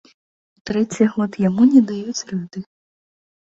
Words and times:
Трэці 0.69 1.03
год 1.13 1.39
яму 1.49 1.69
не 1.77 1.85
даюць 1.95 2.19
рады. 2.33 2.59